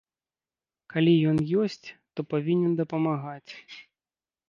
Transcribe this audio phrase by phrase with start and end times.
[0.93, 3.51] Калі ён ёсць, то павінен дапамагаць.